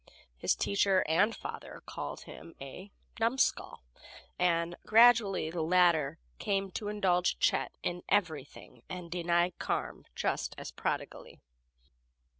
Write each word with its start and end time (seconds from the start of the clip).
His 0.35 0.55
teacher 0.55 1.03
and 1.07 1.35
father 1.35 1.83
called 1.85 2.21
him 2.21 2.55
a 2.59 2.91
"numbskull," 3.19 3.83
and 4.39 4.75
gradually 4.83 5.51
the 5.51 5.61
latter 5.61 6.17
came 6.39 6.71
to 6.71 6.87
indulge 6.87 7.37
Chet 7.37 7.73
in 7.83 8.01
everything 8.09 8.81
and 8.89 9.11
deny 9.11 9.51
Carm 9.59 10.05
just 10.15 10.55
as 10.57 10.71
prodigally. 10.71 11.39